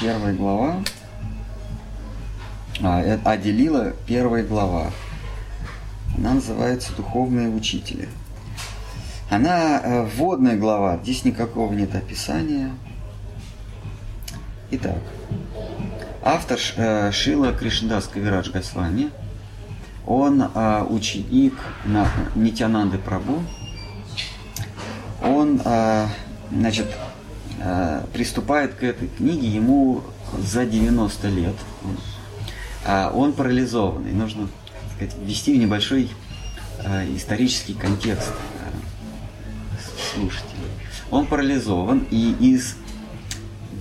[0.00, 0.82] первая глава.
[2.82, 4.90] А, э, а Делила первая глава.
[6.16, 8.08] Она называется «Духовные учители».
[9.30, 12.70] Она э, вводная глава, здесь никакого нет описания.
[14.70, 14.98] Итак,
[16.22, 19.10] автор э, Шила Кришнадас Кавирадж Госвами,
[20.06, 21.54] он э, ученик
[22.34, 23.42] Нитянанды Прабу,
[25.22, 25.60] он
[26.50, 26.86] значит,
[28.12, 30.02] приступает к этой книге, ему
[30.38, 31.54] за 90 лет,
[33.14, 34.48] он парализованный, нужно
[34.94, 36.10] сказать, ввести в небольшой
[37.16, 38.32] исторический контекст
[40.14, 40.70] слушателей.
[41.10, 42.76] Он парализован, и из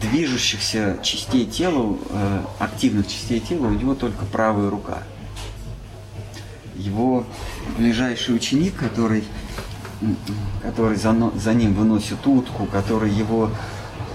[0.01, 5.03] движущихся частей тела, э, активных частей тела, у него только правая рука.
[6.75, 7.25] Его
[7.77, 9.23] ближайший ученик, который,
[10.61, 13.49] который за, за ним выносит утку, который его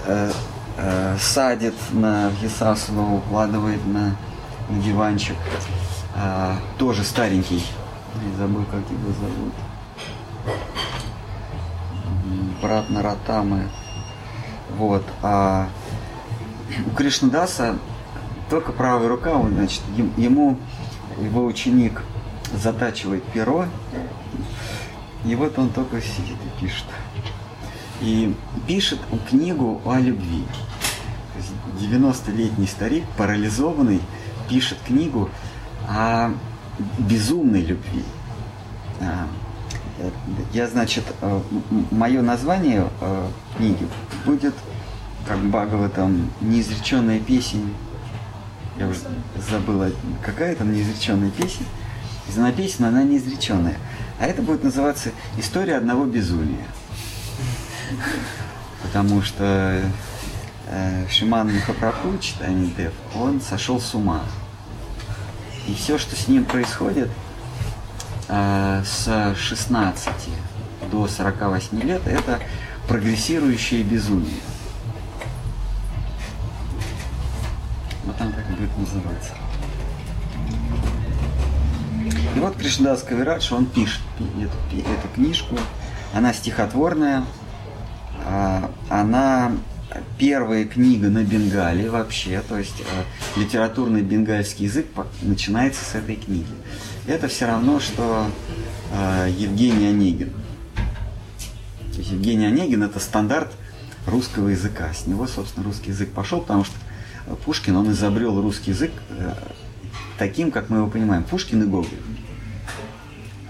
[0.05, 0.31] э,
[0.77, 4.15] э, садит на Вьесасуну, укладывает на,
[4.69, 5.35] на диванчик,
[6.15, 7.65] э, тоже старенький,
[8.15, 9.53] я забыл, как его зовут
[12.63, 13.69] брат Наратамы.
[14.77, 15.03] Вот.
[15.21, 15.67] А
[16.87, 17.77] у Кришнадаса
[18.49, 19.81] только правая рука, он, значит,
[20.17, 20.57] ему
[21.21, 22.01] его ученик
[22.53, 23.65] затачивает перо,
[25.25, 26.85] и вот он только сидит и пишет.
[28.01, 28.35] И
[28.67, 30.43] пишет книгу о любви.
[31.79, 34.01] 90-летний старик, парализованный,
[34.49, 35.29] пишет книгу
[35.87, 36.31] о
[36.99, 38.03] безумной любви.
[38.99, 39.27] А,
[40.51, 41.41] я, значит, э,
[41.91, 43.87] мое название э, книги
[44.25, 44.53] будет
[45.27, 47.73] как Багова там неизреченная песень.
[48.77, 48.99] Я уже
[49.49, 51.65] забыла, какая там неизреченная песня.
[52.35, 53.77] Она песня, она неизреченная.
[54.19, 56.65] А это будет называться «История одного безумия».
[58.81, 59.81] Потому что
[60.67, 64.21] э, Шиман Махапрабху, читание Дев, он сошел с ума.
[65.67, 67.09] И все, что с ним происходит–
[68.29, 70.09] Э, с 16
[70.91, 72.39] до 48 лет это
[72.87, 74.39] прогрессирующее безумие.
[78.05, 79.33] Вот там так будет называться.
[82.35, 85.57] И вот Кришнадас Кавирадж, он пишет эту, эту книжку.
[86.13, 87.23] Она стихотворная,
[88.25, 89.51] а, она
[90.17, 94.87] первая книга на бенгале вообще, то есть э, литературный бенгальский язык
[95.21, 96.47] начинается с этой книги
[97.07, 98.27] это все равно, что
[98.91, 100.31] э, Евгений Онегин.
[101.97, 103.51] Евгений Онегин это стандарт
[104.07, 104.93] русского языка.
[104.93, 106.75] С него, собственно, русский язык пошел, потому что
[107.45, 109.33] Пушкин, он изобрел русский язык э,
[110.17, 111.23] таким, как мы его понимаем.
[111.23, 111.89] Пушкин и Гоголь.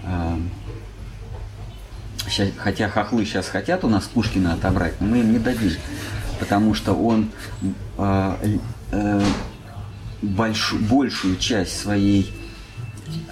[0.03, 0.37] Э,
[2.19, 2.22] сейчас,
[2.57, 5.71] хотя хохлы сейчас хотят у нас Пушкина отобрать, но мы им не дадим.
[6.39, 7.29] Потому что он
[7.97, 8.57] э,
[8.91, 9.21] э,
[10.21, 12.33] больш, большую часть своей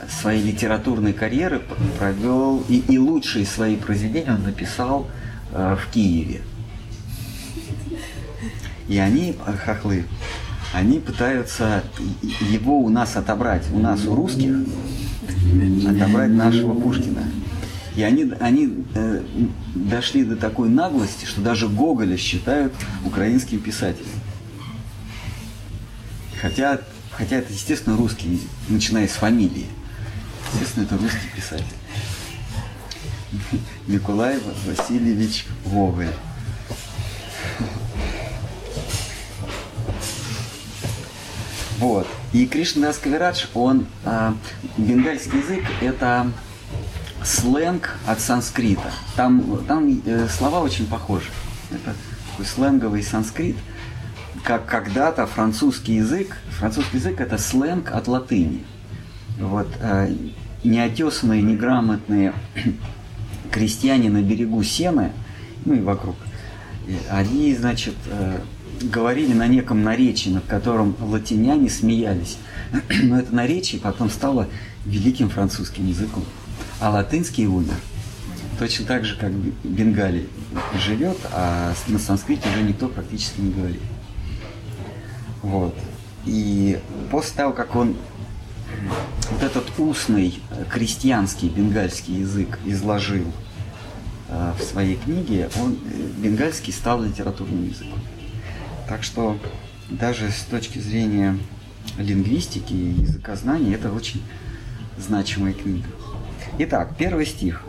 [0.09, 1.61] своей литературной карьеры
[1.97, 5.07] провел и, и лучшие свои произведения он написал
[5.51, 6.41] э, в Киеве.
[8.87, 10.05] И они, э, хохлы,
[10.73, 11.83] они пытаются
[12.21, 14.55] его у нас отобрать, у нас, у русских,
[15.87, 17.23] отобрать нашего Пушкина.
[17.95, 19.23] И они, они э,
[19.75, 24.07] дошли до такой наглости, что даже Гоголя считают украинским писателем.
[26.41, 26.79] Хотя,
[27.11, 29.67] хотя это, естественно, русский, начиная с фамилии.
[30.53, 31.65] Естественно, это русский писатель.
[33.87, 36.07] Николай Васильевич Гоголь.
[41.79, 42.07] Вот.
[42.31, 44.33] И Кришнадас Кавирадж, он, э,
[44.77, 46.31] бенгальский язык– это
[47.23, 48.91] сленг от санскрита.
[49.15, 51.27] Там, там э, слова очень похожи.
[51.69, 51.95] Это
[52.31, 53.55] такой сленговый санскрит.
[54.43, 58.63] Как когда-то французский язык, французский язык– это сленг от латыни.
[59.39, 60.13] Вот, э,
[60.63, 62.33] неотесанные, неграмотные
[63.51, 65.11] крестьяне на берегу Сены,
[65.65, 66.15] ну и вокруг,
[67.09, 68.39] они, значит, э,
[68.81, 72.37] говорили на неком наречии, над которым латиняне смеялись.
[73.03, 74.47] Но это наречие потом стало
[74.85, 76.23] великим французским языком.
[76.81, 77.75] А латынский умер.
[78.57, 80.27] Точно так же, как Бенгали
[80.75, 83.81] живет, а на санскрите уже никто практически не говорит.
[85.43, 85.75] Вот.
[86.25, 86.79] И
[87.11, 87.95] после того, как он
[89.29, 90.39] вот этот устный
[90.71, 93.31] крестьянский бенгальский язык изложил
[94.29, 97.99] э, в своей книге, он, э, бенгальский стал литературным языком.
[98.87, 99.37] Так что
[99.89, 101.37] даже с точки зрения
[101.99, 104.23] лингвистики и языкознания это очень
[104.97, 105.87] значимая книга.
[106.57, 107.63] Итак, первый стих,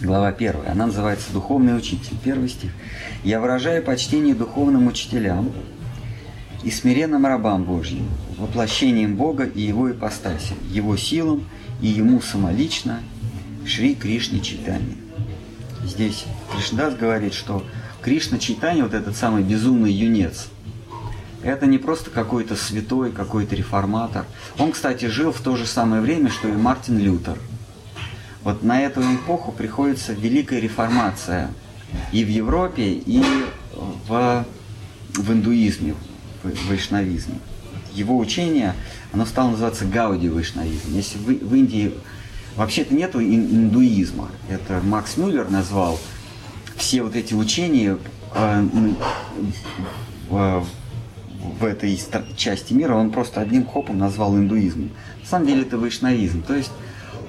[0.00, 2.16] глава первая, она называется «Духовный учитель».
[2.24, 2.70] Первый стих.
[3.24, 5.52] «Я выражаю почтение духовным учителям,
[6.62, 11.44] и смиренным рабам Божьим, воплощением Бога и Его ипостаси, Его силам
[11.80, 13.00] и Ему самолично,
[13.66, 14.96] Шри Кришне Читание.
[15.84, 17.64] Здесь Кришнадас говорит, что
[18.00, 20.46] Кришна Читание, вот этот самый безумный юнец,
[21.42, 24.24] это не просто какой-то святой, какой-то реформатор.
[24.58, 27.38] Он, кстати, жил в то же самое время, что и Мартин Лютер.
[28.48, 31.50] Вот на эту эпоху приходится великая реформация
[32.12, 33.22] и в Европе, и
[34.06, 34.46] в,
[35.12, 35.94] в индуизме,
[36.42, 37.34] в вайшнавизме.
[37.92, 38.72] Его учение,
[39.12, 40.94] оно стало называться Гауди вайшнавизм.
[40.94, 41.92] Если в, в Индии
[42.56, 46.00] вообще-то нет индуизма, это Макс Мюллер назвал
[46.74, 47.98] все вот эти учения
[48.34, 48.66] э,
[50.30, 50.62] э,
[51.60, 52.00] в этой
[52.34, 54.88] части мира, он просто одним хопом назвал индуизмом.
[55.20, 56.70] На самом деле это вайшнавизм, то есть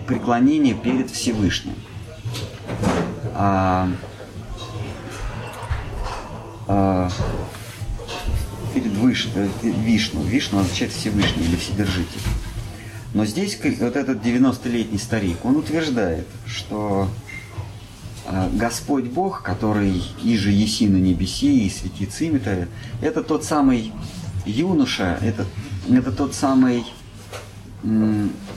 [0.09, 1.75] преклонение перед Всевышним.
[3.35, 3.87] А,
[6.67, 7.11] а,
[8.73, 10.23] перед выш, э, Вишну.
[10.23, 12.21] Вишну означает Всевышний или Вседержитель.
[13.13, 17.07] Но здесь вот этот 90-летний старик, он утверждает, что
[18.25, 22.67] а, Господь Бог, который и же еси на небеси, и светится имя
[23.03, 23.93] это тот самый
[24.47, 25.45] юноша, это,
[25.87, 26.83] это тот самый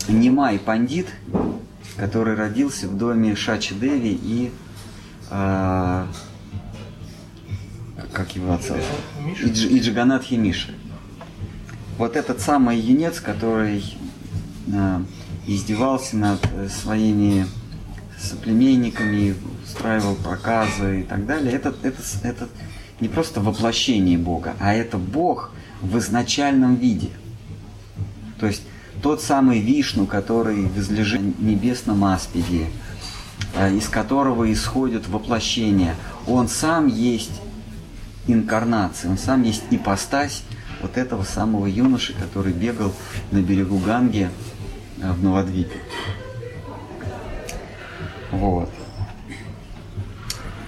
[0.08, 1.08] Немай Пандит,
[1.96, 4.52] который родился в доме Шачи Деви и
[5.30, 6.06] э,
[8.12, 8.76] как его отца?
[9.42, 10.74] Идж, Иджиганат Химиши.
[11.98, 13.84] Вот этот самый юнец, который
[14.66, 15.00] э,
[15.46, 16.40] издевался над
[16.70, 17.46] своими
[18.18, 19.34] соплеменниками,
[19.64, 22.48] устраивал проказы и так далее, это, это, это
[23.00, 25.50] не просто воплощение Бога, а это Бог
[25.80, 27.10] в изначальном виде.
[28.38, 28.62] То есть
[29.02, 32.66] тот самый Вишну, который возлежит в небесном аспиде,
[33.54, 35.96] э, из которого исходит воплощение,
[36.26, 37.40] он сам есть
[38.28, 40.44] инкарнация, он сам есть ипостась
[40.80, 42.92] вот этого самого юноши, который бегал
[43.32, 44.30] на берегу Ганги
[44.98, 45.80] э, в Новодвипе.
[48.30, 48.70] Вот.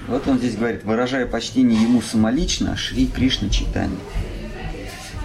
[0.08, 3.98] Вот он здесь говорит, выражая почтение ему самолично, Шри Кришна читание.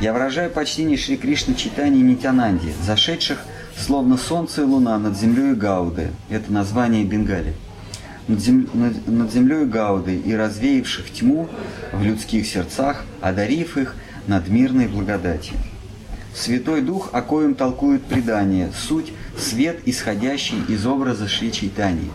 [0.02, 3.40] Я выражаю почтение Шри Кришна читание Нитянанди, зашедших
[3.78, 6.12] словно солнце и луна над землей Гауды.
[6.30, 7.54] Это название Бенгали
[8.30, 8.70] над, зем...
[8.74, 11.50] над, над землей Гауды и развеявших тьму
[11.92, 13.96] в людских сердцах, одарив их
[14.28, 15.58] надмирной благодатью.
[16.34, 22.12] Святой Дух, о коем толкует предание, суть– свет, исходящий из образа Шри Чайтани.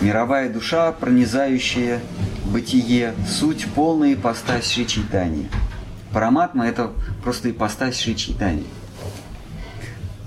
[0.00, 2.00] Мировая душа, пронизающая
[2.46, 5.48] бытие, суть– полная ипостась Шри Чайтани.
[6.16, 6.92] Параматма– это
[7.22, 8.64] просто ипостась Шри Чайтани.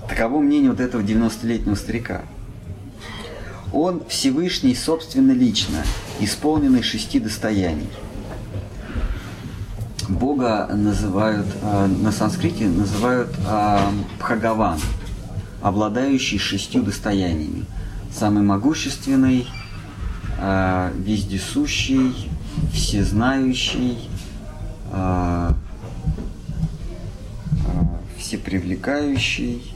[0.08, 2.22] Таково мнение вот этого 90-летнего старика–
[3.72, 5.82] он Всевышний собственно лично,
[6.20, 7.88] исполненный шести достояний.
[10.08, 13.78] Бога называют, э, на санскрите называют э,
[14.20, 14.78] Бхагаван,
[15.60, 17.64] обладающий шестью достояниями.
[18.16, 19.48] Самый могущественный,
[20.38, 22.30] э, вездесущий,
[22.72, 23.98] всезнающий,
[28.20, 29.74] всепривлекающий,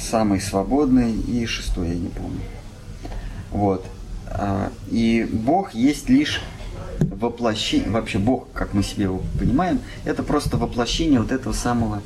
[0.00, 2.40] самый свободный и шестой, я не помню.
[3.50, 3.86] Вот.
[4.26, 6.40] А, и Бог есть лишь
[6.98, 12.02] воплощение, вообще Бог, как мы себе его понимаем, это просто воплощение вот этого самого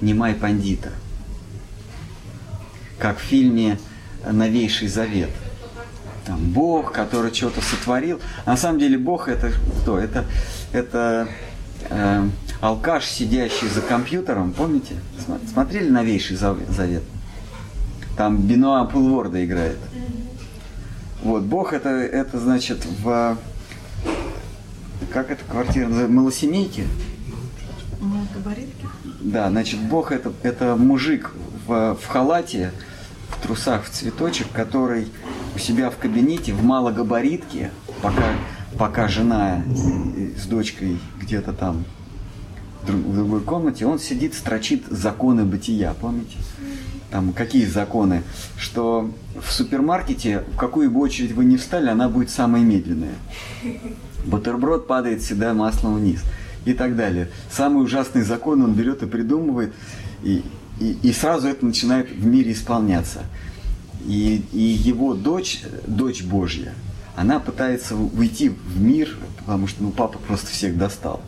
[0.00, 0.90] Немай Пандита.
[2.98, 3.78] Как в фильме
[4.30, 5.30] «Новейший завет».
[6.26, 8.20] Там Бог, который что-то сотворил.
[8.46, 9.98] На самом деле Бог это кто?
[9.98, 10.24] Это,
[10.72, 11.28] это
[11.88, 12.28] э,
[12.60, 14.94] алкаш, сидящий за компьютером, помните?
[15.52, 17.02] Смотрели «Новейший завет»?
[18.16, 19.78] Там Бенуа Пулворда играет.
[21.22, 23.36] Вот, Бог это, это значит в...
[25.12, 26.14] Как это квартира называется?
[26.14, 26.86] Малосемейки?
[29.20, 31.32] Да, значит, Бог это, это мужик
[31.66, 32.72] в, в халате,
[33.28, 35.08] в трусах, в цветочек, который
[35.54, 37.70] у себя в кабинете в малогабаритке,
[38.02, 38.24] пока,
[38.78, 39.62] пока жена
[40.36, 41.84] с дочкой где-то там
[42.88, 46.36] в другой комнате, он сидит, строчит законы бытия, помните?
[47.10, 48.22] Там какие законы?
[48.58, 53.14] Что в супермаркете, в какую бы очередь вы не встали, она будет самая медленная.
[54.24, 56.22] Бутерброд падает всегда маслом вниз
[56.64, 57.30] и так далее.
[57.50, 59.72] Самый ужасный закон он берет и придумывает,
[60.22, 60.42] и,
[60.80, 63.20] и, и сразу это начинает в мире исполняться.
[64.04, 66.74] И, и его дочь, дочь Божья,
[67.16, 71.22] она пытается уйти в мир, потому что ну, папа просто всех достал.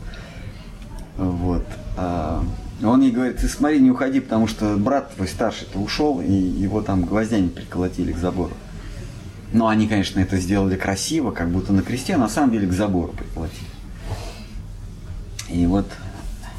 [1.18, 1.66] Вот.
[1.96, 2.44] А,
[2.82, 6.80] он ей говорит, ты смотри, не уходи, потому что брат твой старший-то ушел, и его
[6.80, 8.54] там гвоздями приколотили к забору.
[9.52, 12.72] Но они, конечно, это сделали красиво, как будто на кресте, а на самом деле к
[12.72, 13.66] забору приколотили.
[15.48, 15.86] И вот,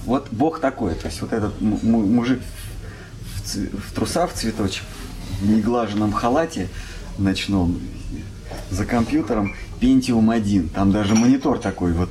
[0.05, 0.95] вот Бог такой.
[0.95, 2.41] То есть вот этот мужик
[3.21, 4.83] в, в трусах в цветочек,
[5.41, 6.67] в неглаженном халате
[7.17, 7.79] ночном,
[8.71, 10.69] за компьютером Pentium 1.
[10.69, 12.09] Там даже монитор такой вот.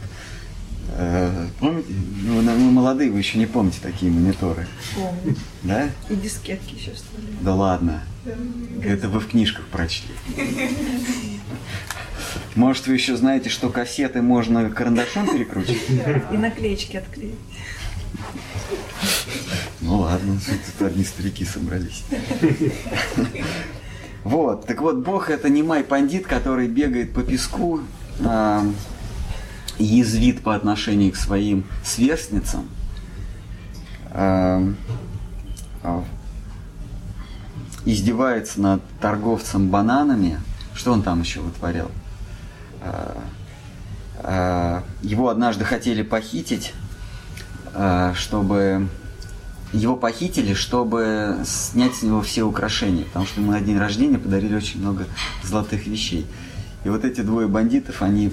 [1.01, 1.93] Э, помните?
[2.23, 4.67] Ну, вы молодые, вы еще не помните такие мониторы.
[4.97, 5.37] Помню.
[5.63, 5.89] Да?
[6.11, 7.25] И дискетки еще стали.
[7.41, 8.03] Да ладно.
[8.83, 10.09] Это вы в книжках прочли.
[12.57, 15.79] Может, вы еще знаете, что кассеты можно карандашом перекручивать?
[16.33, 17.39] И наклеечки отклеить.
[19.81, 20.41] Ну ладно,
[20.79, 22.03] тут одни старики собрались.
[24.25, 27.81] Вот, так вот, Бог это не май пандит, который бегает по песку,
[28.21, 28.67] а,
[29.79, 32.69] язвит по отношению к своим сверстницам,
[34.11, 34.63] а,
[35.83, 36.05] а,
[37.85, 40.41] издевается над торговцем бананами.
[40.75, 41.91] Что он там еще вытворял?
[42.81, 43.23] А,
[44.21, 46.75] а, его однажды хотели похитить,
[47.75, 48.89] а, чтобы
[49.73, 54.55] его похитили, чтобы снять с него все украшения, потому что ему на день рождения подарили
[54.55, 55.07] очень много
[55.43, 56.27] золотых вещей.
[56.85, 58.33] И вот эти двое бандитов, они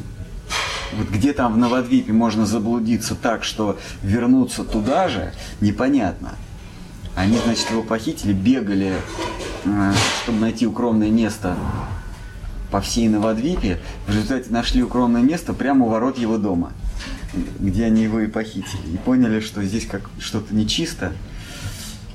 [0.98, 6.36] вот где там в Новодвипе можно заблудиться так, что вернуться туда же, непонятно.
[7.16, 8.94] Они, значит, его похитили, бегали,
[9.64, 11.56] э, чтобы найти укромное место
[12.72, 13.80] по всей Новодвипе.
[14.08, 16.72] В результате нашли укромное место прямо у ворот его дома
[17.60, 18.94] где они его и похитили.
[18.94, 21.14] И поняли, что здесь как что-то нечисто,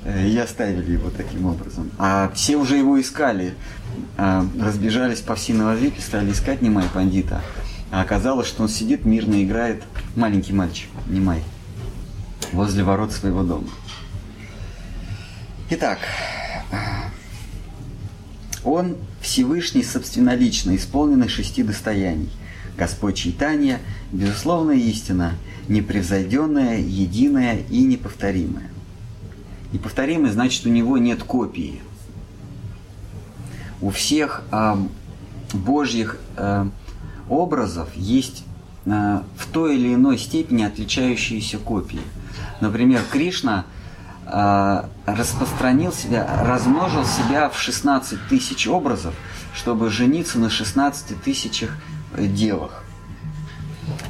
[0.03, 1.91] э, и оставили его таким образом.
[1.97, 3.53] А все уже его искали,
[4.17, 7.41] а, разбежались по всей Новодвипе, стали искать Немай Пандита.
[7.91, 9.83] А оказалось, что он сидит, мирно играет,
[10.15, 11.43] маленький мальчик, Немай,
[12.53, 13.67] возле ворот своего дома.
[15.69, 15.99] Итак,
[18.63, 22.29] он Всевышний собственнолично, исполненный шести достояний.
[22.77, 23.79] Господь Чайтанья–
[24.11, 25.33] безусловная истина,
[25.67, 28.69] непревзойденная, единая и неповторимая.
[29.73, 31.81] Неповторимый значит, у него нет копии.
[33.81, 34.75] У всех э,
[35.53, 36.65] божьих э,
[37.29, 38.43] образов есть
[38.85, 42.01] э, в той или иной степени отличающиеся копии.
[42.59, 43.65] Например, Кришна
[44.25, 49.13] э, распространил себя, размножил себя в 16 тысяч образов,
[49.53, 51.71] чтобы жениться на 16 тысячах
[52.17, 52.83] девах.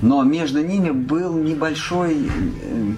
[0.02, 2.94] Но между ними был небольшой, э,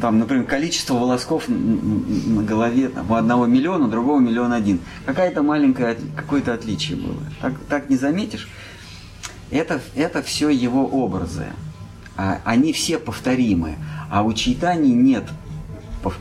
[0.00, 4.80] там, например, количество волосков на голове там, у одного миллиона, у другого миллион один.
[5.04, 7.16] Какая-то маленькое, какое-то отличие было.
[7.40, 8.48] Так, так не заметишь?
[9.50, 11.46] Это, это все его образы.
[12.16, 13.76] А, они все повторимы.
[14.10, 15.24] А у Чайтани нет,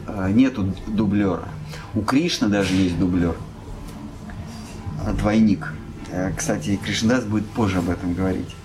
[0.08, 1.48] э, нету дублера.
[1.94, 3.36] У Кришны даже есть дублер.
[5.18, 5.74] Двойник.
[6.12, 8.56] Э, кстати, Кришнадас будет позже об этом говорить.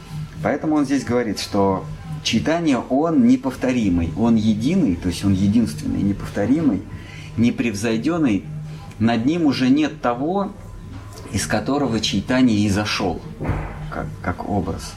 [0.42, 1.84] Поэтому он здесь говорит, что
[2.22, 6.82] читание, он неповторимый, он единый, то есть он единственный, неповторимый,
[7.36, 8.44] непревзойденный.
[8.98, 10.52] Над ним уже нет того,
[11.32, 13.20] из которого читание и зашел,
[13.90, 14.94] как, как образ.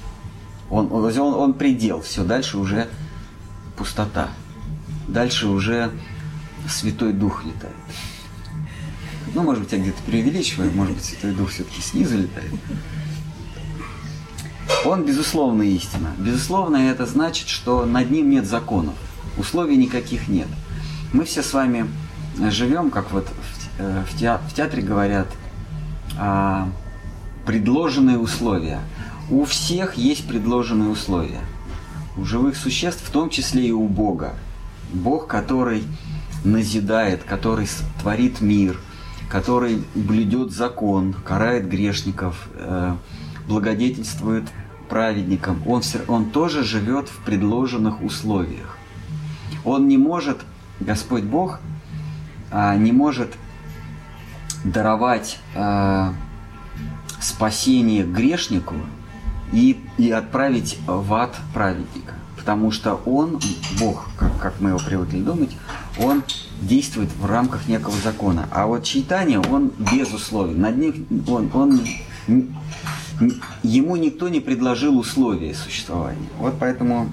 [0.69, 2.87] Он, он, он предел, все, дальше уже
[3.75, 4.29] пустота.
[5.07, 5.91] Дальше уже
[6.67, 7.75] Святой Дух летает.
[9.33, 12.51] Ну, может быть, я где-то преувеличиваю, может быть, Святой Дух все-таки снизу летает.
[14.85, 16.13] Он, безусловно, истина.
[16.17, 18.95] Безусловно, это значит, что над ним нет законов.
[19.37, 20.47] Условий никаких нет.
[21.13, 21.87] Мы все с вами
[22.49, 24.03] живем, как вот в, э,
[24.55, 25.27] театре говорят,
[26.17, 26.69] а,
[27.45, 28.79] предложенные условия.
[29.29, 31.41] У всех есть предложенные условия.
[32.17, 34.33] У живых существ, в том числе и у Бога.
[34.91, 35.83] Бог, который
[36.43, 37.67] назидает, который
[37.99, 38.79] творит мир–
[39.33, 42.95] который блюдет закон, карает грешников, э,
[43.47, 44.43] благодетельствует
[44.89, 48.77] праведникам, он, все, он тоже живет в предложенных условиях.
[49.65, 50.37] Он не может,
[50.79, 51.59] Господь Бог,
[52.51, 53.33] э, не может
[54.63, 56.11] даровать э,
[57.23, 58.75] спасение грешнику
[59.51, 62.15] и, и отправить в ад праведника.
[62.37, 63.39] Потому что он,
[63.79, 65.51] Бог, как, как мы его привыкли думать,
[65.97, 66.23] он
[66.61, 68.49] действует в рамках некого закона.
[68.51, 70.53] А вот читание, он без условий.
[70.53, 71.81] Над ним, он, он,
[73.63, 76.27] ему никто не предложил условия существования.
[76.39, 77.09] Вот поэтому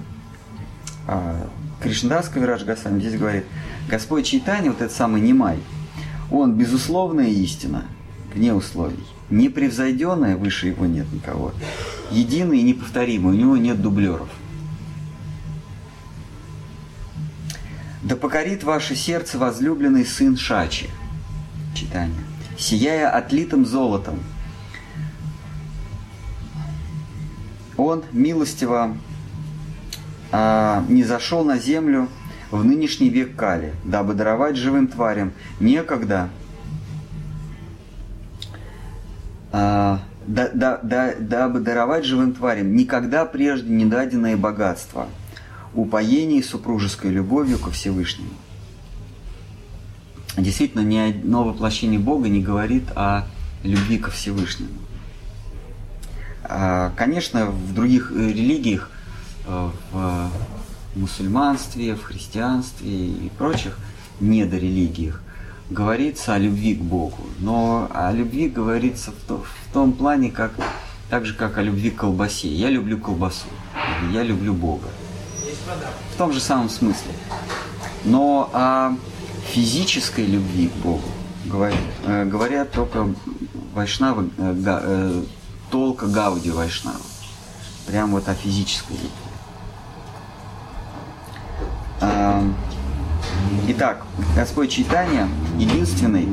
[1.07, 1.47] а,
[1.81, 3.45] Кришнадас Кавирадж Гасвами здесь говорит,
[3.89, 5.59] Господь читание, вот этот самый Немай,
[6.29, 7.85] он безусловная истина,
[8.33, 9.05] вне условий.
[9.31, 11.53] Непревзойденная, выше его нет никого.
[12.11, 14.27] Единый и неповторимый, у него нет дублеров.
[18.03, 20.89] Да покорит ваше сердце возлюбленный сын Шачи.
[21.73, 22.19] Читание.
[22.57, 24.19] Сияя отлитым золотом.
[27.77, 28.97] Он милостиво
[30.31, 32.09] а, не зашел на землю
[32.51, 36.29] в нынешний век Кали, дабы даровать живым тварям некогда
[39.51, 45.07] да, да, да, дабы даровать живым тварям никогда прежде не даденное богатство,
[45.73, 48.31] упоение супружеской любовью ко Всевышнему.
[50.37, 53.25] Действительно, ни одно воплощение Бога не говорит о
[53.63, 54.71] любви ко Всевышнему.
[56.43, 58.89] А, конечно, в других э, религиях,
[59.45, 60.29] э, в
[60.95, 63.77] мусульманстве, в христианстве и прочих
[64.19, 65.21] недорелигиях
[65.71, 67.17] говорится о любви к Богу.
[67.39, 70.51] Но о любви говорится в, то, в том плане, как,
[71.09, 72.49] так же, как о любви к колбасе.
[72.49, 73.47] Я люблю колбасу,
[74.11, 74.87] я люблю Бога.
[76.13, 77.11] В том же самом смысле.
[78.03, 78.93] Но о
[79.47, 81.07] физической любви к Богу
[81.45, 83.07] говорят, э, говорят только
[83.73, 85.23] вайшнавы, э, э,
[85.69, 86.97] толка Гауди вайшнава.
[87.87, 89.30] Прям вот о физической любви.
[93.67, 94.01] Итак,
[94.35, 96.27] Господь Читания единственный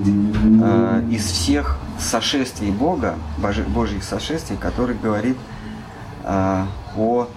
[0.62, 5.36] э, из всех сошествий Бога, Божи, Божьих сошествий, который говорит
[6.24, 6.64] э,
[6.96, 7.28] о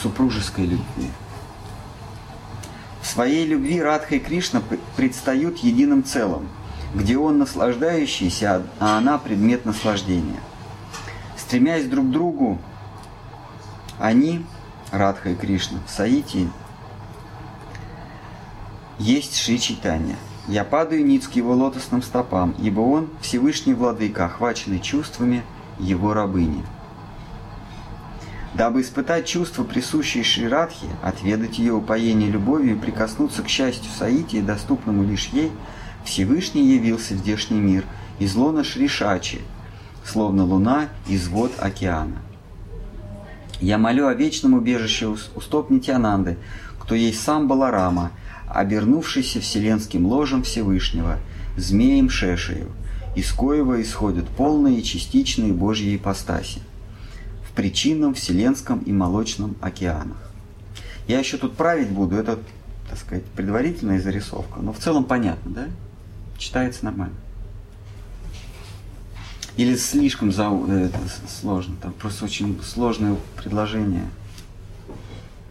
[0.00, 1.10] супружеской любви.
[3.02, 4.62] В своей любви Радха и Кришна
[4.96, 6.48] предстают единым целым,
[6.94, 10.40] где он наслаждающийся, а она предмет наслаждения.
[11.36, 12.58] Стремясь друг к другу,
[13.98, 14.46] они,
[14.92, 16.48] Радха и Кришна, в Саити,
[18.98, 20.16] есть Шри Читания.
[20.48, 25.42] Я падаю ниц к его лотосным стопам, ибо он Всевышний Владыка, охваченный чувствами
[25.78, 26.64] его рабыни.
[28.54, 35.04] Дабы испытать чувства, присущие Шрирадхе, отведать ее упоение любовью и прикоснуться к счастью Саити, доступному
[35.04, 35.52] лишь ей,
[36.04, 37.84] Всевышний явился в здешний мир
[38.18, 39.40] из лона Шришачи,
[40.04, 42.22] словно луна из вод океана.
[43.60, 46.38] Я молю о вечном убежище у стоп Нитянанды,
[46.78, 48.12] кто есть сам Баларама–
[48.48, 51.18] обернувшийся вселенским ложем Всевышнего,
[51.56, 52.70] змеем Шешею,
[53.14, 56.60] из коего исходят полные и частичные Божьи ипостаси
[57.48, 60.30] в причинном вселенском и молочном океанах.
[61.08, 62.38] Я еще тут править буду, это,
[62.90, 65.66] так сказать, предварительная зарисовка, но в целом понятно, да?
[66.36, 67.14] Читается нормально.
[69.56, 70.44] Или слишком за...
[70.68, 70.98] это
[71.40, 74.04] сложно, там просто очень сложное предложение.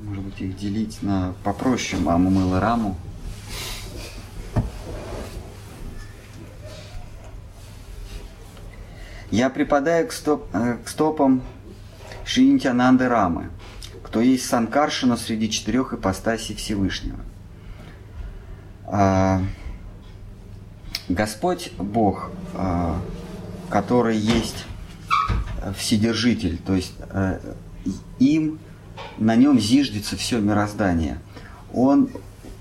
[0.06, 2.96] Может быть, их делить на попроще маму мыла раму.
[9.32, 11.42] Я припадаю к, стоп, э, к стопам
[12.24, 13.50] Шинитянанды Рамы,
[14.04, 17.20] кто есть Санкаршина среди четырех ипостасей Всевышнего.
[18.86, 19.42] А,
[21.10, 23.02] Господь Бог, а,
[23.70, 24.66] который есть
[25.76, 27.40] Вседержитель, то есть а,
[28.20, 28.60] им
[29.18, 31.20] на нем зиждется все мироздание.
[31.74, 32.10] Он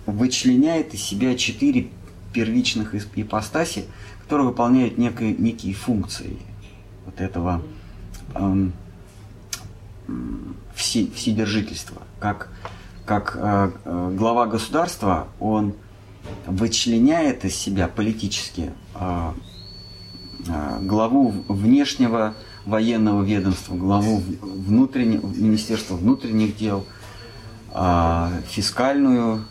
[0.06, 1.88] вычленяет из себя четыре
[2.32, 3.84] первичных ипостаси,
[4.22, 6.36] которые выполняют некие, некие функции
[7.04, 7.62] вот этого
[8.34, 8.72] эм,
[10.74, 12.02] все, вседержительства.
[12.18, 12.48] Как,
[13.06, 15.74] как э, э, глава государства, он
[16.46, 19.32] вычленяет из себя политически э,
[20.48, 22.34] э, главу внешнего
[22.66, 26.86] военного ведомства, главу внутреннего, Министерства внутренних дел,
[27.72, 29.44] а, фискальную,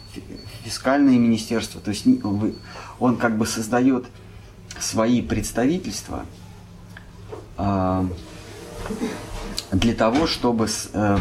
[0.63, 1.79] фискальное министерство.
[1.79, 2.05] То есть
[2.99, 4.05] он как бы создает
[4.79, 6.25] свои представительства
[7.57, 8.07] а,
[9.71, 11.17] для того, чтобы э,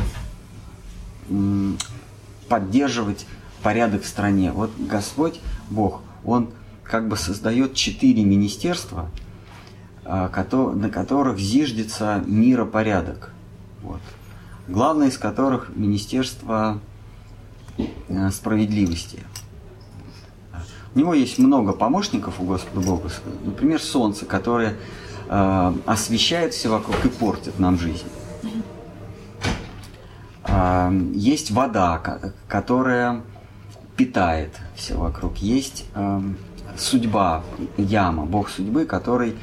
[2.48, 3.26] поддерживать
[3.62, 4.52] порядок в стране.
[4.52, 6.50] Вот Господь, Бог, Он
[6.82, 9.08] как бы создает четыре министерства–
[10.04, 13.30] на которых зиждется миропорядок.
[13.82, 14.00] Вот.
[14.68, 16.80] Главное из которых Министерство
[18.08, 19.20] э, справедливости.
[20.94, 23.10] У него есть много помощников у Господа Бога.
[23.44, 24.76] Например, солнце, которое
[25.28, 28.06] э, освещает все вокруг и портит нам жизнь.
[30.44, 31.98] Э, есть вода,
[32.46, 33.22] которая
[33.96, 35.38] питает все вокруг.
[35.38, 36.20] Есть э,
[36.76, 37.42] судьба,
[37.76, 39.36] яма, Бог судьбы, который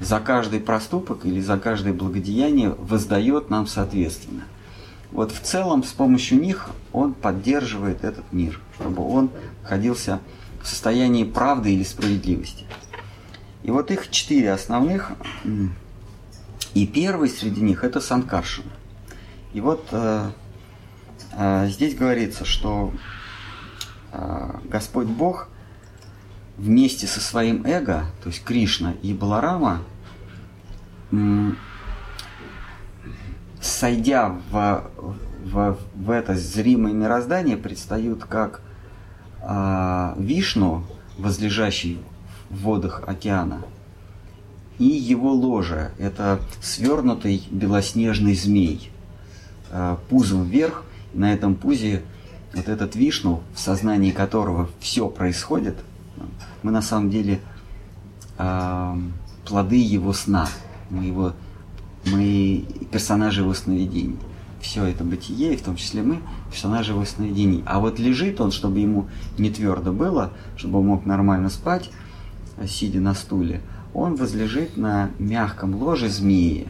[0.00, 4.44] за каждый проступок или за каждое благодеяние воздает нам соответственно.
[5.12, 9.30] Вот в целом с помощью них он поддерживает этот мир, чтобы он
[9.62, 10.20] находился
[10.62, 12.64] в состоянии правды или справедливости.
[13.62, 15.12] И вот их четыре основных,
[16.74, 18.70] и первый среди них это Санкаршина.
[19.52, 20.30] И вот э,
[21.32, 22.92] э, здесь говорится, что
[24.12, 25.48] э, Господь Бог–
[26.60, 29.82] вместе со своим эго, то есть Кришна и Баларама,
[33.60, 34.90] сойдя в,
[35.44, 38.60] в, в это зримое мироздание предстают как
[39.42, 40.84] э, Вишну,
[41.16, 41.98] возлежащий
[42.50, 43.62] в водах океана,
[44.78, 48.90] и его ложа– это свернутый белоснежный змей,
[49.70, 52.02] э, пузом вверх, на этом пузе
[52.54, 55.76] вот этот Вишну, в сознании которого все происходит,
[56.62, 57.40] мы на самом деле
[58.38, 58.96] э,
[59.44, 60.48] плоды его сна,
[60.90, 61.32] мы его
[62.06, 64.16] мы персонажи его сновидений.
[64.60, 67.62] Все это бытие, и в том числе мы, персонажи его сновидений.
[67.66, 71.90] А вот лежит он, чтобы ему не твердо было, чтобы он мог нормально спать,
[72.66, 73.62] сидя на стуле,
[73.94, 76.68] он возлежит на мягком ложе змеи,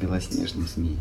[0.00, 0.98] белоснежной змеи,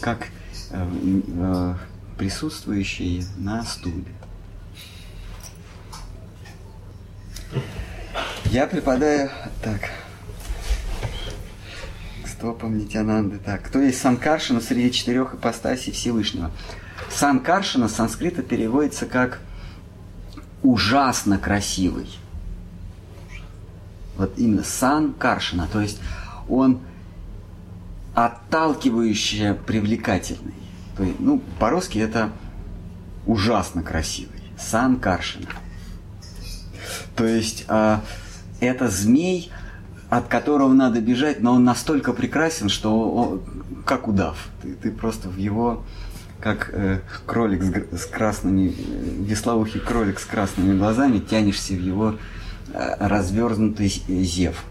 [0.00, 0.28] как
[0.70, 0.86] э,
[1.26, 1.74] э,
[2.16, 4.04] присутствующие на стуле.
[8.50, 9.30] Я преподаю
[9.62, 9.90] так
[12.26, 13.38] стопам Нитянанды.
[13.38, 16.50] Так, кто есть Санкаршина среди четырех ипостасей Всевышнего?
[17.10, 19.38] Санкаршина с санскрита переводится как
[20.64, 22.08] ужасно красивый.
[24.16, 26.00] Вот именно Санкаршина, то есть
[26.48, 26.80] он
[28.16, 30.54] отталкивающе привлекательный.
[30.96, 32.32] То есть, ну, по-русски это
[33.26, 34.42] ужасно красивый.
[34.58, 35.46] Санкаршина.
[37.14, 37.98] То есть э,
[38.60, 39.50] это змей,
[40.08, 43.42] от которого надо бежать, но он настолько прекрасен, что он,
[43.84, 44.48] как удав.
[44.62, 45.84] Ты, ты просто в его,
[46.40, 48.72] как э, кролик с, с красными, э,
[49.24, 52.16] веслоухий кролик с красными глазами, тянешься в его
[52.72, 54.64] э, развернутый зев.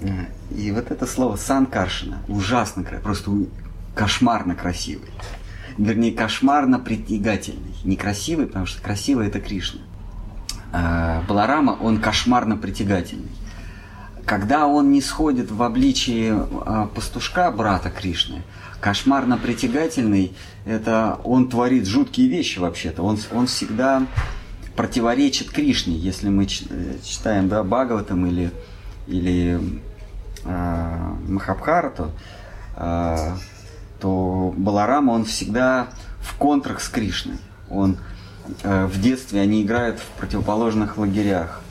[0.00, 3.32] Э, и вот это слово Санкаршина ужасно, просто
[3.94, 5.10] кошмарно красивый.
[5.78, 7.74] Вернее, кошмарно притягательный.
[7.84, 9.80] Не красивый, потому что красивый это Кришна.
[10.78, 13.30] А Баларама, он кошмарно притягательный
[14.26, 18.42] когда он не сходит в обличии а, пастушка брата Кришны,
[18.80, 20.34] кошмарно притягательный,
[20.64, 23.04] это он творит жуткие вещи вообще-то.
[23.04, 24.04] Он, он всегда
[24.74, 28.50] противоречит Кришне, если мы э, читаем да, Бхагаватам или,
[29.06, 29.80] или
[30.44, 32.10] э, Махабхарату,
[32.76, 33.32] э,
[34.00, 35.86] то Баларама, он всегда
[36.20, 37.38] в контрах с Кришной.
[37.70, 38.15] Он э,
[38.62, 41.62] в детстве они играют в противоположных лагерях.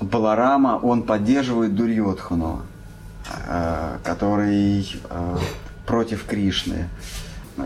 [0.00, 2.62] Баларама, он поддерживает Дурьотхану,
[3.46, 5.38] э, который э,
[5.86, 6.88] против Кришны.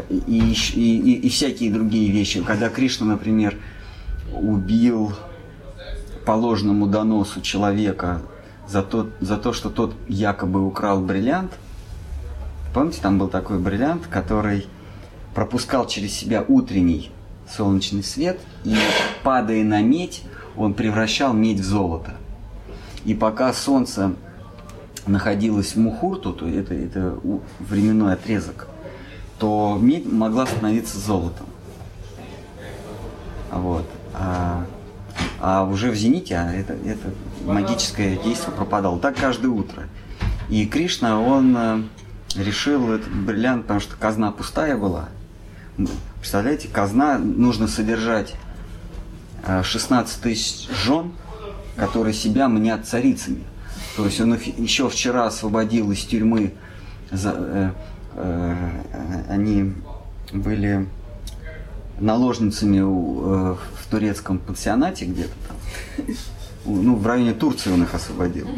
[0.08, 2.42] И, и, и, и всякие другие вещи.
[2.42, 3.56] Когда Кришна, например,
[4.32, 5.14] убил
[6.26, 8.20] по ложному доносу человека
[8.68, 11.52] за то, за то, что тот якобы украл бриллиант.
[12.74, 14.66] Помните, там был такой бриллиант, который
[15.38, 17.12] пропускал через себя утренний
[17.48, 18.74] солнечный свет и,
[19.22, 20.24] падая на медь,
[20.57, 22.16] он превращал медь в золото.
[23.05, 24.16] И пока солнце
[25.07, 27.20] находилось в Мухурту, то это, это
[27.61, 28.66] временной отрезок,
[29.38, 31.46] то медь могла становиться золотом.
[33.53, 33.88] Вот.
[34.14, 34.66] А,
[35.40, 37.12] а уже в зените а это, это
[37.44, 38.98] магическое действие пропадало.
[38.98, 39.85] Так каждое утро.
[40.48, 41.83] И Кришна, он э,
[42.35, 45.11] решил этот бриллиант, потому что казна пустая была.
[46.18, 48.34] Представляете, казна нужно содержать
[49.62, 51.12] 16 э, тысяч жен,
[51.76, 53.44] которые себя мнят царицами.
[53.96, 56.52] То есть он их еще вчера освободил из тюрьмы.
[57.10, 57.70] За, э,
[58.14, 59.74] э, они
[60.32, 60.86] были
[62.00, 65.56] наложницами у, э, в турецком пансионате где-то там.
[66.64, 68.48] Ну, в районе Турции он их освободил.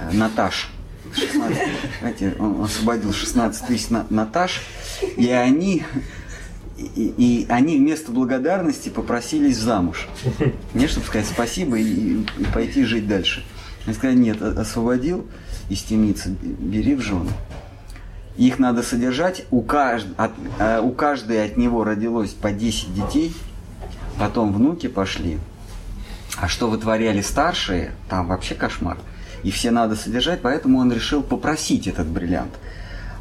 [0.00, 0.70] Э, Наташ.
[1.14, 1.58] 16,
[2.00, 4.62] знаете, он освободил 16 тысяч на, Наташ,
[5.16, 5.84] и они
[6.76, 10.08] и, и они вместо благодарности попросились замуж.
[10.74, 13.44] Не, чтобы сказать спасибо и, и пойти жить дальше.
[13.86, 15.26] Они сказали, нет, освободил
[15.68, 17.30] из темницы, бери в жены.
[18.36, 19.46] Их надо содержать.
[19.50, 20.06] У, кажд...
[20.18, 20.32] от...
[20.58, 23.34] А, у каждой от него родилось по 10 детей.
[24.18, 25.38] Потом внуки пошли.
[26.38, 28.98] А что вытворяли старшие, там вообще кошмар.
[29.42, 32.52] И все надо содержать, поэтому он решил попросить этот бриллиант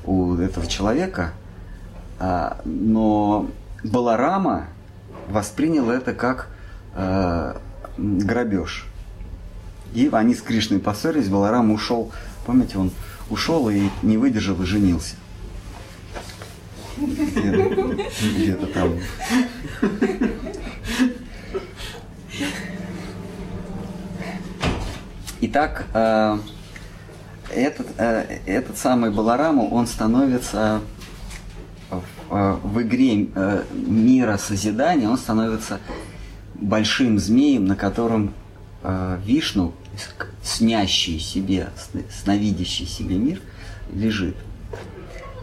[0.06, 1.34] у этого человека–
[2.18, 3.50] а, но
[3.84, 4.68] Баларама
[5.28, 6.48] воспринял это как
[6.94, 7.56] э,
[7.98, 8.88] грабеж.
[9.94, 12.12] И они с Кришной поссорились, Баларам ушел,
[12.46, 12.92] помните, он
[13.30, 15.16] ушел и не выдержал и женился.
[16.98, 18.94] Где-то там.
[25.48, 26.38] Итак, э,
[27.54, 30.82] этот, э, этот самый Балараму, он становится
[32.30, 35.80] Э, в игре э, мира созидания он становится
[36.56, 38.34] большим змеем, на котором
[38.84, 39.74] э, Вишну,
[40.44, 41.70] снящий себе,
[42.24, 43.42] сновидящий себе мир,
[43.94, 44.36] лежит.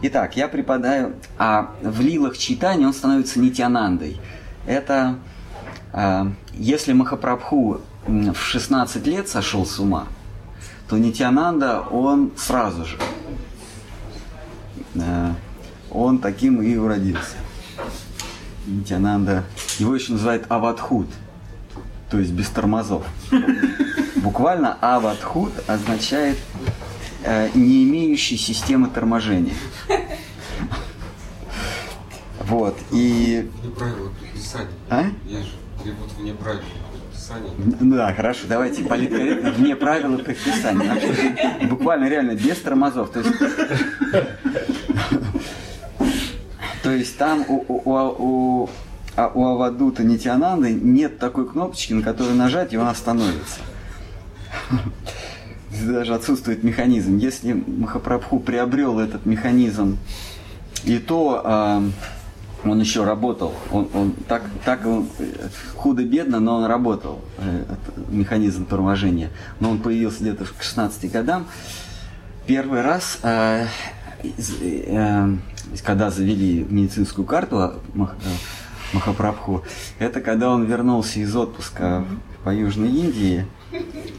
[0.01, 4.17] Итак, я преподаю, а в лилах читания он становится нитянандой.
[4.65, 5.19] Это
[5.93, 10.07] э, если Махапрабху в 16 лет сошел с ума,
[10.89, 12.97] то Нитянанда, он сразу же,
[14.95, 15.33] э,
[15.89, 17.37] он таким и уродился.
[18.65, 19.43] Нитянанда,
[19.79, 21.07] его еще называют Аватхут,
[22.09, 23.05] то есть без тормозов.
[24.15, 26.37] Буквально Аватхут означает
[27.23, 29.55] э, не имеющий системы торможения.
[32.45, 33.49] Вот, и...
[33.63, 34.69] Неправильно предписание.
[34.89, 35.05] А?
[35.25, 36.33] Я же требуют вне
[37.79, 41.67] Ну да, хорошо, давайте политкорректно, вне правил и предписаний.
[41.67, 43.11] Буквально реально без тормозов.
[43.11, 43.31] То есть,
[46.83, 48.69] то есть там у, у, у, у,
[49.15, 53.59] а Авадута Нитянанды нет такой кнопочки, на которую нажать, и он остановится.
[55.85, 57.17] Даже отсутствует механизм.
[57.17, 59.97] Если Махапрабху приобрел этот механизм,
[60.83, 61.83] и то а,
[62.65, 63.53] он еще работал.
[63.71, 67.65] Он, он так, так он, э, худо-бедно, но он работал, э,
[68.09, 69.29] механизм торможения.
[69.59, 71.45] Но он появился где-то к 16 годам.
[72.47, 73.65] Первый раз, э,
[75.83, 78.15] когда завели медицинскую карту а, Мах-
[78.93, 79.63] Махапрабху,
[79.99, 82.05] это когда он вернулся из отпуска
[82.43, 83.45] по Южной Индии,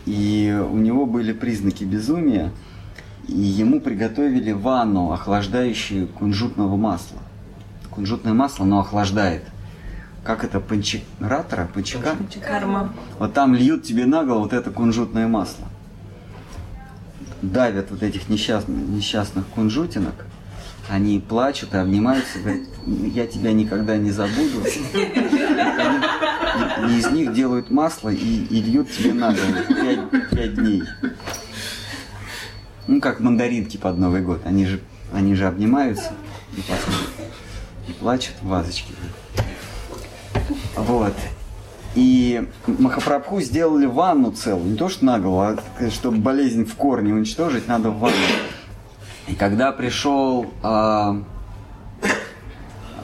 [0.05, 2.51] и у него были признаки безумия,
[3.29, 7.21] и ему приготовили ванну, охлаждающую кунжутного масла
[7.95, 9.45] кунжутное масло, но охлаждает.
[10.25, 12.17] Как это, панчикратора, панчика?
[12.43, 12.93] Карма.
[13.19, 15.67] Вот там льют тебе на голову вот это кунжутное масло.
[17.43, 20.15] Давят вот этих несчастных, несчастных кунжутинок.
[20.89, 24.63] Они плачут и обнимаются, говорят, я тебя никогда не забуду.
[26.89, 30.83] И, из них делают масло и, и льют тебе на голову пять, пять дней.
[32.87, 34.43] Ну, как мандаринки под Новый год.
[34.45, 34.81] Они же,
[35.13, 36.13] они же обнимаются
[36.57, 36.95] и потом
[37.89, 38.93] и плачут в вазочке.
[40.77, 41.15] Вот.
[41.95, 45.41] И Махапрабху сделали ванну целую, не то что на голову,
[45.79, 48.17] а чтобы болезнь в корне уничтожить, надо в ванну.
[49.29, 51.23] И когда пришел а,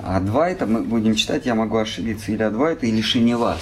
[0.05, 3.61] Адвайта, мы будем читать, я могу ошибиться, или Адвайта, или Шинивас,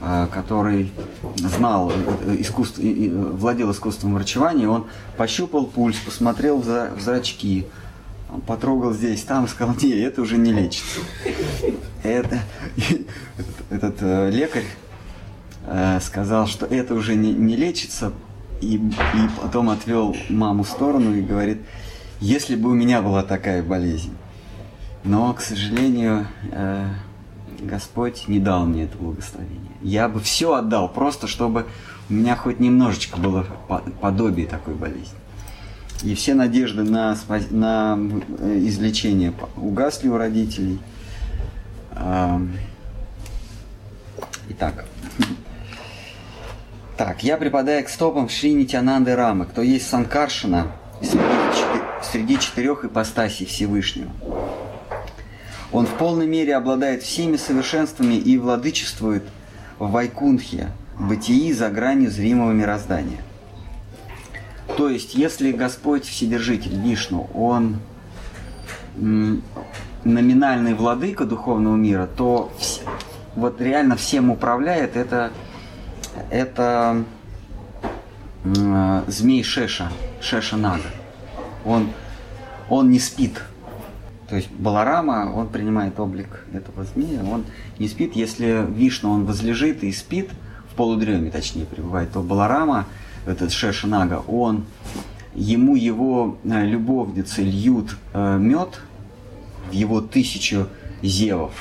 [0.00, 0.90] а, который
[1.36, 1.92] знал
[2.26, 4.86] э, искусство, и- и, владел искусством врачевания, он
[5.18, 7.66] пощупал пульс, посмотрел в за- в зрачки,
[8.46, 11.00] потрогал здесь, там, сказал, не, это уже не лечится.
[12.02, 12.40] Это,
[13.70, 14.66] этот, э, лекарь
[15.66, 18.12] э, сказал, что это уже не, лечится,
[18.60, 18.80] и,
[19.40, 21.60] потом отвел маму в сторону и говорит,
[22.20, 24.14] если бы у меня была такая болезнь,
[25.02, 26.88] но, к сожалению, э,
[27.60, 29.72] Господь не дал мне это благословение.
[29.82, 31.66] Я бы все отдал, просто чтобы
[32.08, 35.18] у меня хоть немножечко было по- подобие такой болезни.
[36.02, 37.16] И все надежды на,
[37.50, 37.98] на
[38.38, 40.78] э, излечение угасли у родителей.
[44.48, 44.84] Итак.
[46.96, 50.70] Так, я припадаю к стопам Шри Нитянанды Рамы, кто есть Санкаршина
[52.04, 54.12] среди четырех ипостасей Всевышнего.
[55.72, 59.24] Он в полной мере обладает всеми совершенствами и владычествует
[59.80, 63.22] в Вайкунхе, бытии за гранью зримого мироздания.
[64.76, 67.78] То есть, если Господь Вседержитель Вишну, Он
[70.04, 72.52] номинальный владыка духовного мира, то
[73.34, 75.32] вот реально всем управляет это,
[76.30, 77.04] это
[79.06, 80.90] змей Шеша, Шеша Нага.
[81.64, 81.88] Он,
[82.68, 83.40] он не спит.
[84.28, 87.44] То есть Баларама, он принимает облик этого змея, он
[87.78, 88.16] не спит.
[88.16, 90.30] Если Вишну, он возлежит и спит,
[90.70, 92.86] в полудреме точнее пребывает, то Баларама,
[93.26, 94.64] этот Шеша Нага, он,
[95.34, 98.80] ему его э, любовницы льют э, мед
[99.70, 100.68] в его тысячу
[101.02, 101.52] зевов.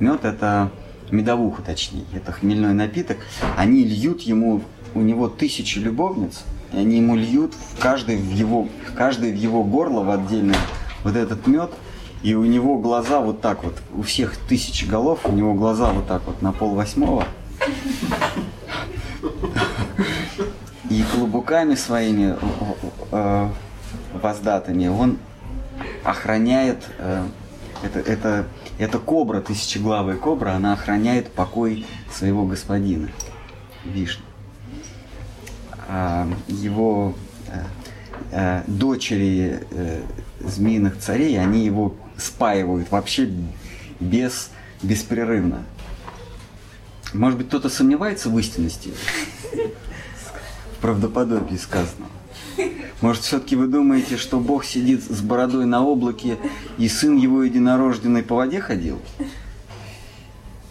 [0.00, 0.70] Мед это
[1.10, 3.18] медовуха, точнее, это хмельной напиток.
[3.56, 4.62] Они льют ему,
[4.94, 9.62] у него тысячу любовниц, и они ему льют в каждый в его, каждый в его
[9.62, 10.56] горло в отдельное
[11.04, 11.70] вот этот мед,
[12.22, 16.06] и у него глаза вот так вот, у всех тысячи голов, у него глаза вот
[16.06, 17.26] так вот на пол восьмого.
[21.02, 22.36] И клубуками своими
[23.10, 23.48] э,
[24.12, 25.18] воздатыми он
[26.04, 27.24] охраняет э,
[27.82, 28.46] это, это,
[28.78, 33.08] это кобра, тысячеглавая кобра, она охраняет покой своего господина,
[33.84, 34.24] Вишну.
[35.88, 37.14] А его
[37.48, 37.64] э,
[38.30, 40.02] э, дочери э,
[40.38, 43.28] змеиных царей, они его спаивают вообще
[43.98, 44.50] без,
[44.82, 45.64] беспрерывно.
[47.12, 48.92] Может быть, кто-то сомневается в истинности,
[50.82, 52.10] правдоподобии сказанного.
[53.00, 56.36] Может, все-таки вы думаете, что Бог сидит с бородой на облаке,
[56.76, 59.00] и сын его единорожденный по воде ходил?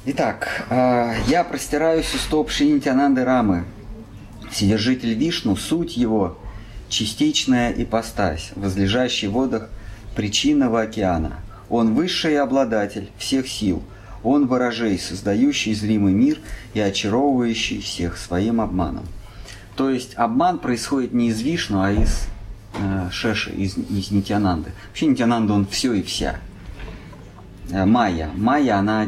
[0.05, 3.65] Итак, а, я простираюсь у стоп Шинитянанды Рамы,
[4.51, 6.37] Вседержитель Вишну, суть его–
[6.91, 9.69] частичная ипостась, возлежащий в водах
[10.15, 11.39] причинного океана.
[11.69, 13.81] Он высший обладатель всех сил.
[14.23, 16.37] Он ворожей, создающий зримый мир
[16.75, 19.05] и очаровывающий всех своим обманом.
[19.75, 22.27] То есть обман происходит не из Вишну, а из
[22.75, 24.71] э, Шеши, из, из Нитянанды.
[24.87, 26.37] Вообще Нитянанда он все и вся.
[27.71, 28.29] Э, Майя.
[28.35, 29.07] Майя, она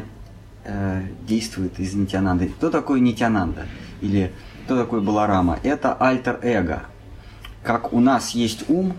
[0.63, 2.47] э, действует из Нитянанды.
[2.47, 3.67] Кто такой Нитянанда?
[4.02, 4.32] Или
[4.65, 5.60] кто такой Баларама?
[5.63, 6.84] Это альтер-эго.
[7.63, 8.93] Как у нас есть ум,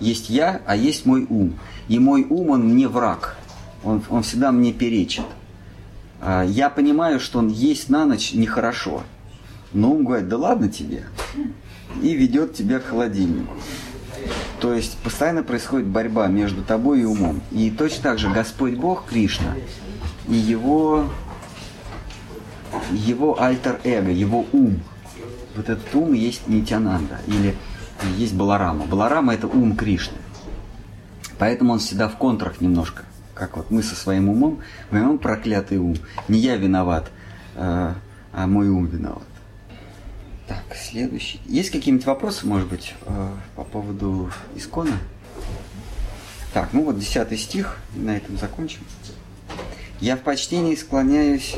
[0.00, 1.58] есть я, а есть мой ум.
[1.88, 3.36] И мой ум, он мне враг.
[3.84, 5.24] Он, он всегда мне перечит.
[6.20, 9.02] А, я понимаю, что он есть на ночь нехорошо.
[9.72, 11.04] Но он говорит, да ладно тебе.
[12.02, 13.54] И ведет тебя к холодильнику.
[14.60, 17.40] То есть постоянно происходит борьба между тобой и умом.
[17.50, 19.54] И точно так же Господь Бог Кришна
[20.28, 21.06] и его,
[22.92, 24.80] его альтер-эго, его ум.
[25.56, 27.56] Вот этот ум есть Нитянанда или
[28.16, 28.84] есть Баларама.
[28.86, 30.18] Баларама это ум Кришны.
[31.38, 33.04] Поэтому он всегда в контрах немножко.
[33.34, 35.96] Как вот мы со своим умом, говорим, проклятый ум.
[36.28, 37.10] Не я виноват,
[37.56, 37.94] а,
[38.32, 39.24] а мой ум виноват.
[40.50, 41.40] Так, следующий.
[41.46, 44.98] Есть какие-нибудь вопросы, может быть, э, по поводу искона?
[46.52, 48.80] Так, ну вот десятый стих, на этом закончим.
[50.00, 51.54] Я в почтении склоняюсь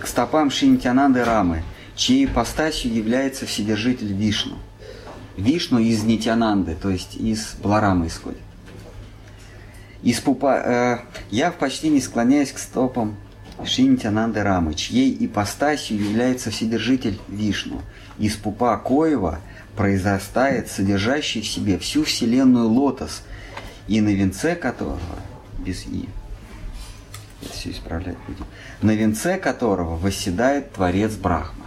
[0.00, 4.56] к стопам Шинтянанды Рамы, чьей ипостасью является Вседержитель Вишну.
[5.36, 8.40] Вишну из Нитянанды, то есть из Баларамы исходит.
[10.02, 10.98] Из пупа, э,
[11.30, 13.18] я в почтении склоняюсь к стопам
[13.64, 17.82] Шинтянанды Рамы, чьей ипостасью является Вседержитель Вишну.
[18.18, 19.40] Из пупа Коева
[19.76, 23.22] произрастает содержащий в себе всю вселенную лотос,
[23.88, 25.00] и на венце которого,
[25.58, 26.08] без «и»,
[27.50, 28.44] все исправлять будем,
[28.80, 31.66] на венце которого восседает Творец Брахма.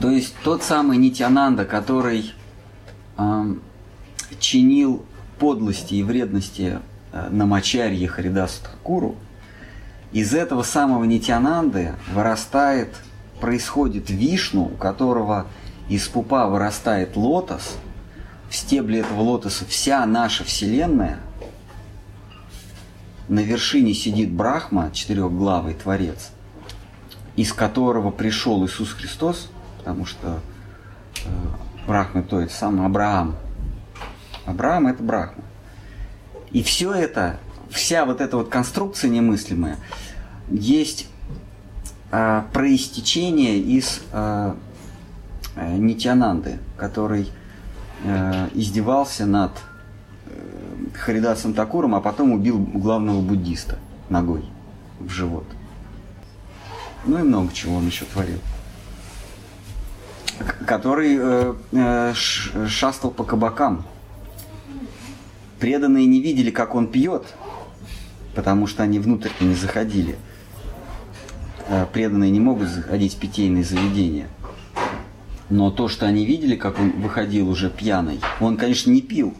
[0.00, 2.32] То есть тот самый Нитянанда, который
[3.16, 3.54] э,
[4.38, 5.04] чинил
[5.38, 6.78] подлости и вредности
[7.12, 9.16] э, на Мачарье Харидасу Такуру–
[10.12, 12.94] из этого самого Нитянанды вырастает,
[13.40, 15.46] происходит вишну, у которого
[15.88, 17.76] из пупа вырастает лотос,
[18.48, 21.20] в стебле этого лотоса вся наша Вселенная,
[23.28, 26.30] на вершине сидит Брахма, четырехглавый Творец,
[27.36, 30.40] из которого пришел Иисус Христос, потому что
[31.24, 31.28] э,
[31.86, 33.36] Брахма то есть сам Авраам.
[34.46, 35.44] Авраам это Брахма.
[36.52, 37.38] И все это
[37.70, 39.76] вся вот эта вот конструкция немыслимая
[40.50, 41.08] есть
[42.10, 44.54] э, проистечение из э,
[45.56, 47.28] э, Нитянанды, который
[48.04, 49.52] э, издевался над
[50.26, 50.30] э,
[50.94, 53.78] Харидасом Такуром, а потом убил главного буддиста
[54.08, 54.44] ногой
[54.98, 55.44] в живот.
[57.04, 58.38] Ну и много чего он еще творил.
[60.66, 63.84] Который э, э, шастал по кабакам.
[65.58, 67.34] Преданные не видели, как он пьет,
[68.38, 70.16] потому что они внутрь не заходили.
[71.68, 74.28] А преданные не могут заходить в питейные заведения.
[75.50, 79.34] Но то, что они видели, как он выходил уже пьяный, он, конечно, не пил.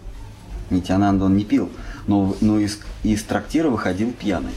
[0.70, 1.70] Нитянанда он не пил,
[2.08, 4.54] но, но из, из трактира выходил пьяный.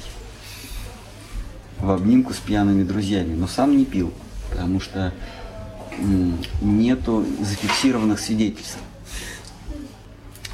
[1.77, 4.12] В обнимку с пьяными друзьями, но сам не пил,
[4.49, 5.13] потому что
[6.63, 8.80] нету зафиксированных свидетельств.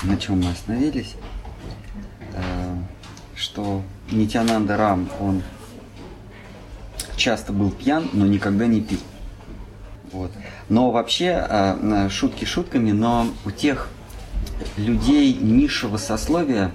[0.03, 1.15] На чем мы остановились?
[3.47, 3.81] Что
[4.11, 5.41] Нитянанда Рам, он
[7.15, 8.99] часто был пьян, но никогда не пил.
[10.11, 10.31] Вот.
[10.67, 13.87] Но вообще, а, шутки шутками, но у тех
[14.75, 16.71] людей низшего сословия,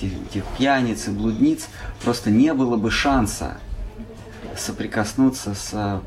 [0.00, 1.68] этих, пьяниц и блудниц,
[2.02, 3.58] просто не было бы шанса
[4.56, 6.02] соприкоснуться с а,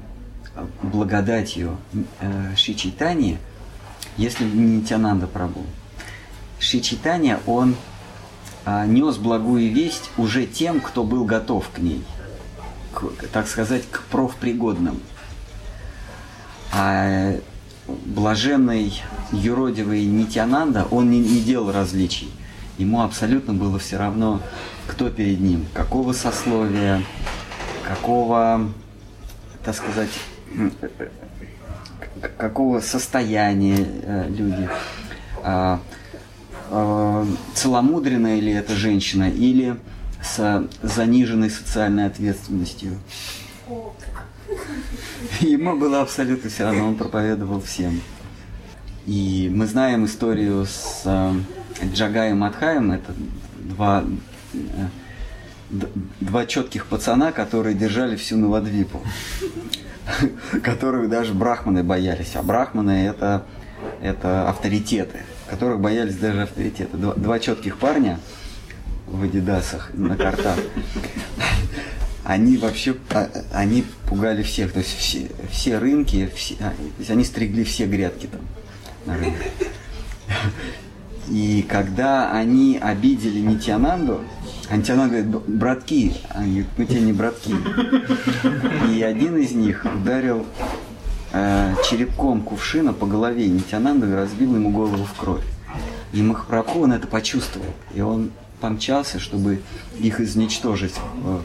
[0.82, 1.78] благодатью
[2.22, 3.38] э, Шичитани,
[4.18, 5.64] если бы не Нитянанда Прабу.
[6.60, 7.76] Шичитания, он
[8.66, 12.04] нес благую весть уже тем, кто был готов к ней,
[12.94, 15.00] к, так сказать, к профпригодным.
[16.74, 17.36] А
[17.88, 19.02] блаженный
[19.32, 22.32] юродивый Нитянанда, он не, не делал различий.
[22.78, 24.42] Ему абсолютно было все равно,
[24.88, 27.04] кто перед ним, какого сословия,
[27.88, 28.72] какого,
[29.64, 30.10] так сказать,
[32.38, 34.70] какого состояния э, люди.
[36.74, 39.78] Э, целомудренная ли эта женщина или
[40.24, 42.98] с заниженной социальной ответственностью.
[45.42, 48.00] Ему было абсолютно все равно, он проповедовал всем.
[49.06, 51.34] И мы знаем историю с э,
[51.94, 52.94] Джагаем Мадхаем.
[52.94, 53.14] Это
[53.58, 54.06] два,
[54.54, 54.88] э,
[56.22, 59.02] два четких пацана, которые держали всю Навадвипу.
[60.64, 62.32] Которых даже брахманы боялись.
[62.36, 63.46] А брахманы это,
[64.02, 65.20] это авторитеты,
[65.52, 66.98] которых боялись даже авторитеты.
[66.98, 68.20] Два, два четких парня
[69.08, 70.58] в адидасах на картах
[72.24, 77.12] они вообще, а, они пугали всех, то есть все, все рынки, все, а, то есть
[77.12, 78.42] они стригли все грядки там
[79.06, 79.52] на рынке.
[81.30, 84.22] И когда они обидели Нитянанду,
[84.70, 87.54] а Нитянанда говорит, братки, они говорят, мы тебе не братки.
[88.90, 90.46] И один из них ударил
[91.34, 95.44] э, черепком кувшина по голове Нитянанду и разбил ему голову в кровь.
[96.14, 99.62] И Махапрабху, он это почувствовал, и он помчался, чтобы
[100.00, 101.40] их изничтожить э,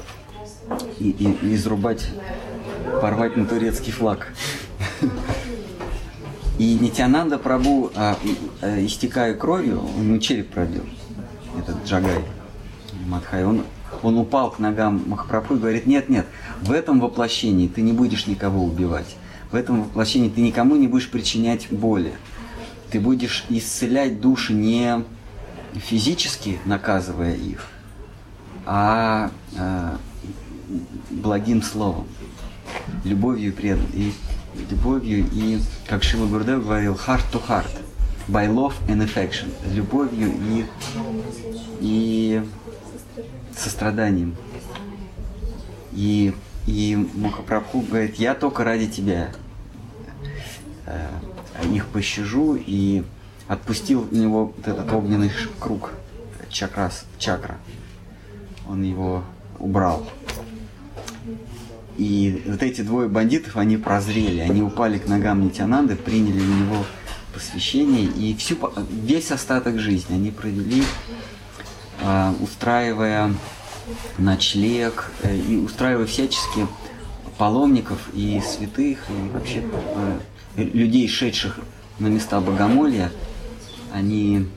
[0.98, 2.08] и, и, и изрубать,
[3.00, 4.32] порвать на турецкий флаг.
[6.58, 8.16] И Нитянанда Прабу, а,
[8.62, 10.84] а, истекая кровью, он ему череп пробил,
[11.58, 12.24] этот Джагай,
[13.06, 13.64] Мадхай, он,
[14.02, 16.24] он упал к ногам Махапрабху и говорит, нет, нет,
[16.62, 19.16] в этом воплощении ты не будешь никого убивать,
[19.56, 22.12] в этом воплощении ты никому не будешь причинять боли,
[22.90, 25.02] ты будешь исцелять души не
[25.76, 27.66] физически наказывая их,
[28.66, 29.96] а, а
[31.10, 32.06] благим словом,
[33.02, 33.78] любовью и пред...
[33.94, 34.12] и
[34.70, 37.70] любовью и, как Шила Гурдев говорил, heart to heart,
[38.28, 40.66] by love and affection, любовью и,
[41.80, 42.42] и
[43.56, 44.36] состраданием.
[45.92, 46.34] И,
[46.66, 49.45] и Махапрабху говорит, я только ради тебя э,
[51.72, 53.02] их пощажу и
[53.48, 55.92] отпустил у него вот этот огненный круг,
[56.48, 57.58] чакрас, чакра.
[58.68, 59.22] Он его
[59.58, 60.06] убрал.
[61.96, 66.84] И вот эти двое бандитов, они прозрели, они упали к ногам Нитянанды, приняли у него
[67.32, 68.56] посвящение, и всю,
[68.90, 70.82] весь остаток жизни они провели,
[72.00, 73.32] э, устраивая
[74.18, 76.66] ночлег э, и устраивая всячески
[77.38, 80.18] паломников и святых, и вообще э,
[80.56, 81.58] людей, шедших
[81.98, 83.10] на места богомолья,
[83.92, 84.48] они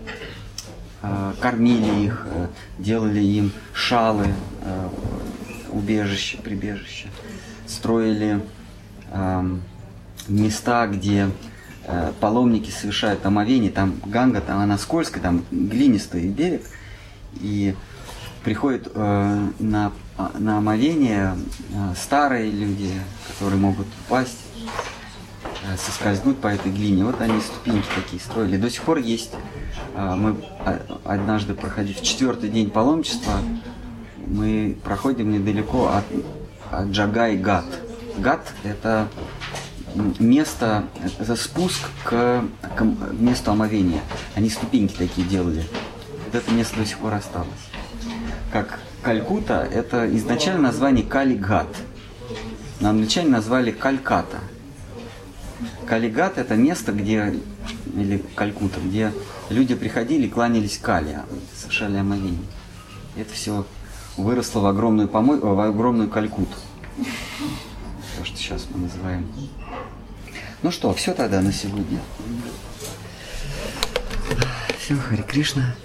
[1.01, 2.47] э, кормили их, э,
[2.77, 4.27] делали им шалы,
[4.61, 4.89] э,
[5.71, 7.07] убежище, прибежище,
[7.67, 8.41] строили
[9.11, 9.57] э,
[10.27, 11.29] места, где
[11.85, 16.63] э, паломники совершают омовение, там Ганга, там она скользкая, там глинистый берег,
[17.35, 17.75] и
[18.43, 19.91] приходят э, на,
[20.37, 21.37] на омовение
[21.73, 22.91] э, старые люди,
[23.27, 24.37] которые могут упасть,
[25.77, 27.03] соскользнуть по этой глине.
[27.03, 28.57] Вот они ступеньки такие строили.
[28.57, 29.31] До сих пор есть.
[29.95, 30.35] Э, мы
[31.03, 33.33] однажды проходили в четвертый день паломничества,
[34.25, 36.05] мы проходим недалеко от,
[36.71, 37.65] от Джагай Гат.
[38.17, 39.07] Гат– это
[40.19, 40.85] место,
[41.19, 42.43] это спуск к,
[42.75, 44.01] к месту омовения.
[44.35, 45.63] Они ступеньки такие делали.
[46.25, 47.49] Вот это место до сих пор осталось.
[48.51, 51.67] Как Калькута– это изначально название Калигат.
[52.79, 54.37] На англичане назвали Кальката.
[55.87, 57.35] Калигат– это место, где,
[57.95, 59.11] или Калькута, где
[59.49, 61.19] люди приходили и кланялись Кали,
[61.55, 62.45] совершали омовение.
[63.15, 63.65] Это все
[64.17, 65.39] выросло в огромную, помой...
[65.39, 66.55] в огромную Калькуту.
[68.17, 69.27] То, что сейчас мы называем.
[70.61, 71.99] Ну что, все тогда на сегодня.
[74.77, 75.75] Все, Хари Кришна.